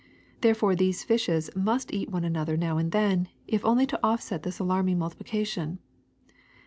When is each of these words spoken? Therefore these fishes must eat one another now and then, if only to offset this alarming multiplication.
Therefore 0.41 0.75
these 0.75 1.03
fishes 1.03 1.51
must 1.55 1.93
eat 1.93 2.09
one 2.09 2.23
another 2.23 2.57
now 2.57 2.79
and 2.79 2.91
then, 2.91 3.27
if 3.47 3.63
only 3.63 3.85
to 3.85 3.99
offset 4.01 4.41
this 4.41 4.57
alarming 4.57 4.97
multiplication. 4.97 5.77